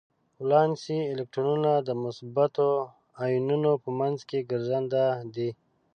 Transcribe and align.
ولانسي 0.41 0.97
الکترونونه 1.13 1.71
د 1.87 1.89
مثبتو 2.03 2.67
ایونونو 3.23 3.71
په 3.83 3.89
منځ 3.99 4.17
کې 4.29 4.47
ګرځننده 4.51 5.03
دي. 5.35 5.49